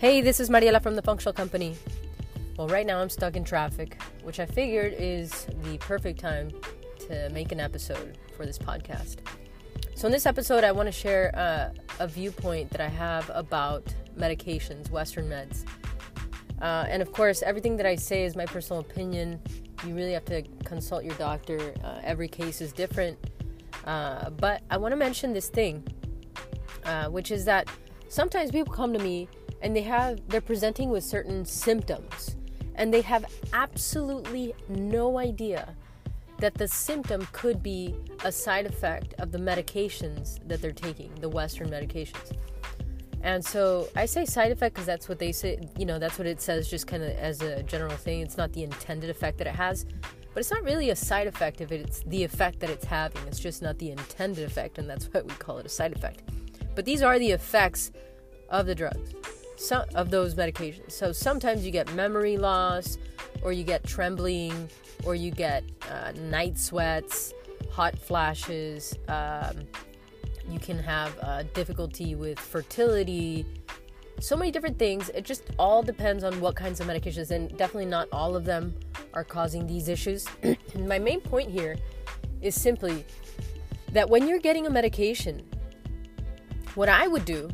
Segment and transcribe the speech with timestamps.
[0.00, 1.76] Hey, this is Mariela from the Functional Company.
[2.56, 6.50] Well, right now I'm stuck in traffic, which I figured is the perfect time
[7.00, 9.16] to make an episode for this podcast.
[9.94, 11.68] So, in this episode, I want to share uh,
[12.02, 15.66] a viewpoint that I have about medications, Western meds.
[16.62, 19.38] Uh, and of course, everything that I say is my personal opinion.
[19.86, 21.74] You really have to consult your doctor.
[21.84, 23.18] Uh, every case is different.
[23.84, 25.86] Uh, but I want to mention this thing,
[26.86, 27.68] uh, which is that
[28.08, 29.28] sometimes people come to me
[29.62, 32.36] and they have they're presenting with certain symptoms
[32.74, 35.76] and they have absolutely no idea
[36.38, 41.28] that the symptom could be a side effect of the medications that they're taking, the
[41.28, 42.34] Western medications.
[43.22, 46.26] And so I say side effect because that's what they say, you know, that's what
[46.26, 48.22] it says just kind of as a general thing.
[48.22, 49.84] It's not the intended effect that it has,
[50.32, 53.20] but it's not really a side effect if it's the effect that it's having.
[53.28, 56.22] It's just not the intended effect, and that's why we call it a side effect.
[56.74, 57.92] But these are the effects
[58.48, 59.12] of the drugs
[59.60, 60.92] some of those medications.
[60.92, 62.96] So sometimes you get memory loss,
[63.42, 64.70] or you get trembling,
[65.04, 67.34] or you get uh, night sweats,
[67.70, 68.94] hot flashes.
[69.08, 69.66] Um,
[70.48, 73.44] you can have uh, difficulty with fertility.
[74.18, 75.10] So many different things.
[75.10, 78.74] It just all depends on what kinds of medications, and definitely not all of them
[79.12, 80.26] are causing these issues.
[80.74, 81.76] My main point here
[82.40, 83.04] is simply
[83.92, 85.46] that when you're getting a medication,
[86.74, 87.50] what I would do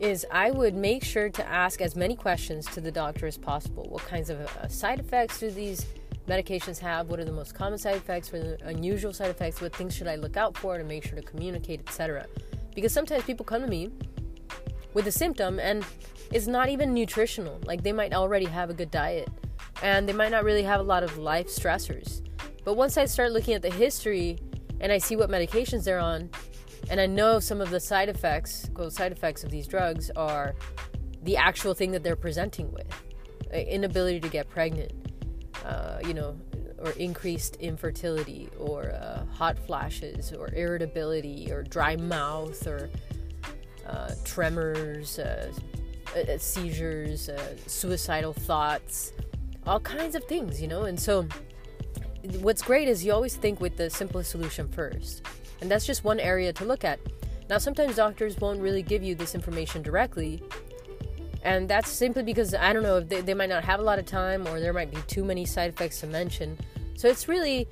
[0.00, 3.86] is I would make sure to ask as many questions to the doctor as possible.
[3.88, 5.86] What kinds of uh, side effects do these
[6.26, 7.08] medications have?
[7.08, 8.32] What are the most common side effects?
[8.32, 9.60] What are the unusual side effects?
[9.60, 12.26] What things should I look out for to make sure to communicate, etc.
[12.74, 13.90] Because sometimes people come to me
[14.94, 15.84] with a symptom and
[16.32, 17.58] it's not even nutritional.
[17.64, 19.28] Like they might already have a good diet
[19.82, 22.22] and they might not really have a lot of life stressors.
[22.64, 24.38] But once I start looking at the history
[24.80, 26.30] and I see what medications they're on,
[26.90, 30.54] and I know some of the side effects, quote, side effects of these drugs are
[31.22, 32.86] the actual thing that they're presenting with
[33.52, 34.92] inability to get pregnant,
[35.64, 36.38] uh, you know,
[36.78, 42.88] or increased infertility, or uh, hot flashes, or irritability, or dry mouth, or
[43.86, 45.52] uh, tremors, uh,
[46.16, 49.12] uh, seizures, uh, suicidal thoughts,
[49.66, 50.84] all kinds of things, you know.
[50.84, 51.26] And so,
[52.40, 55.22] what's great is you always think with the simplest solution first.
[55.60, 56.98] And that's just one area to look at.
[57.48, 60.42] Now, sometimes doctors won't really give you this information directly.
[61.42, 64.06] And that's simply because, I don't know, they, they might not have a lot of
[64.06, 66.58] time or there might be too many side effects to mention.
[66.96, 67.66] So it's really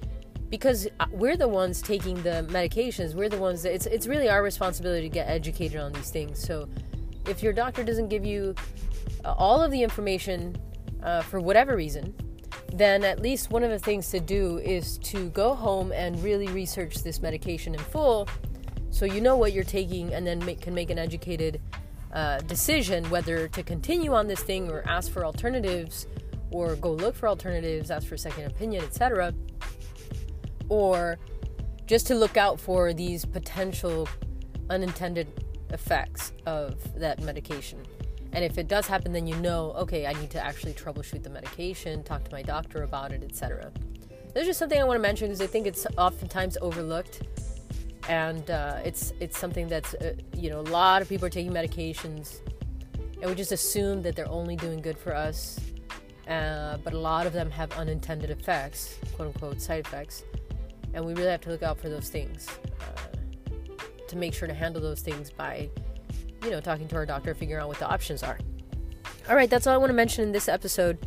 [0.48, 3.14] because uh, we're the ones taking the medications.
[3.14, 6.38] We're the ones that it's, it's really our responsibility to get educated on these things.
[6.38, 6.68] So
[7.26, 8.54] if your doctor doesn't give you
[9.24, 10.56] uh, all of the information
[11.02, 12.14] uh, for whatever reason,
[12.78, 16.48] then at least one of the things to do is to go home and really
[16.48, 18.28] research this medication in full
[18.90, 21.60] so you know what you're taking and then make, can make an educated
[22.12, 26.06] uh, decision whether to continue on this thing or ask for alternatives
[26.50, 29.32] or go look for alternatives ask for a second opinion etc
[30.68, 31.18] or
[31.86, 34.08] just to look out for these potential
[34.70, 35.28] unintended
[35.70, 37.78] effects of that medication
[38.36, 41.30] and if it does happen, then you know, okay, I need to actually troubleshoot the
[41.30, 43.72] medication, talk to my doctor about it, etc.
[44.34, 47.22] There's just something I want to mention because I think it's oftentimes overlooked,
[48.10, 51.50] and uh, it's it's something that's uh, you know a lot of people are taking
[51.50, 52.40] medications,
[53.22, 55.58] and we just assume that they're only doing good for us,
[56.28, 60.24] uh, but a lot of them have unintended effects, quote unquote side effects,
[60.92, 62.50] and we really have to look out for those things
[62.82, 63.56] uh,
[64.06, 65.70] to make sure to handle those things by
[66.42, 68.38] you know, talking to our doctor, figuring out what the options are.
[69.28, 70.98] All right, that's all I want to mention in this episode.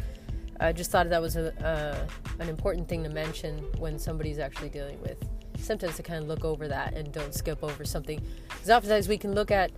[0.60, 2.08] I just thought that was a, uh,
[2.40, 5.18] an important thing to mention when somebody's actually dealing with
[5.58, 8.22] symptoms to kind of look over that and don't skip over something.
[8.50, 9.72] Because oftentimes we can look at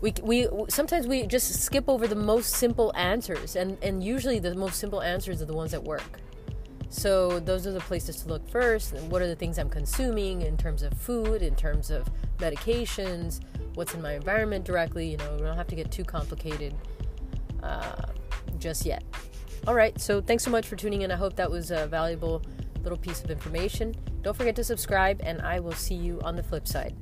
[0.00, 4.54] we, we sometimes we just skip over the most simple answers and, and usually the
[4.54, 6.20] most simple answers are the ones that work
[6.88, 10.56] so those are the places to look first what are the things i'm consuming in
[10.56, 13.40] terms of food in terms of medications
[13.78, 15.08] what's in my environment directly.
[15.08, 16.74] You know, we don't have to get too complicated
[17.62, 18.02] uh,
[18.58, 19.04] just yet.
[19.66, 21.12] All right, so thanks so much for tuning in.
[21.12, 22.42] I hope that was a valuable
[22.82, 23.94] little piece of information.
[24.22, 26.94] Don't forget to subscribe, and I will see you on the flip side.